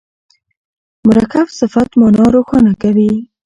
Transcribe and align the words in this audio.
مرکب 1.07 1.47
صفت 1.59 1.89
مانا 1.99 2.25
روښانه 2.35 2.73
کوي. 2.81 3.11